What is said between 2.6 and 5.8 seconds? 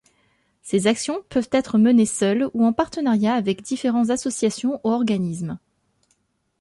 en partenariat avec différents associations ou organismes.